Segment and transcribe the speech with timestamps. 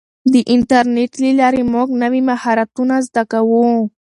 [0.33, 3.65] د انټرنیټ له لارې موږ نوي مهارتونه زده کوو.